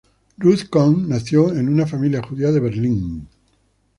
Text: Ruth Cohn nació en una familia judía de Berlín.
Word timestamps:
Ruth 0.39 0.67
Cohn 0.71 1.07
nació 1.07 1.53
en 1.53 1.69
una 1.69 1.85
familia 1.85 2.23
judía 2.23 2.51
de 2.51 2.59
Berlín. 2.59 3.29